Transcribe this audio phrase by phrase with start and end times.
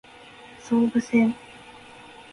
[0.57, 1.35] 総武線